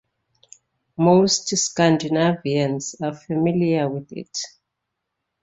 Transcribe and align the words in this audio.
Most 0.97 1.49
Scandinavians 1.55 2.95
are 3.03 3.13
familiar 3.13 3.87
with 3.87 4.11
it. 4.11 4.35